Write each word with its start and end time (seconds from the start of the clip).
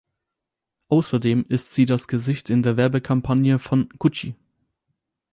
Außerdem 0.87 1.45
ist 1.47 1.75
sie 1.75 1.85
das 1.85 2.07
Gesicht 2.07 2.49
in 2.49 2.63
der 2.63 2.75
Werbekampagne 2.75 3.59
von 3.59 3.87
"Gucci". 3.99 4.33